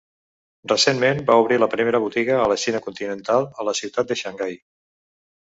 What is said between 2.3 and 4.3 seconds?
a la Xina continental, a la ciutat de